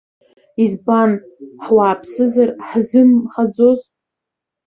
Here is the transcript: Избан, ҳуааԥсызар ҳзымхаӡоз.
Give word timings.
Избан, 0.63 1.11
ҳуааԥсызар 1.63 2.49
ҳзымхаӡоз. 2.67 3.79